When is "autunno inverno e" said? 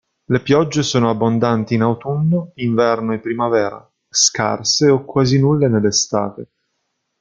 1.83-3.19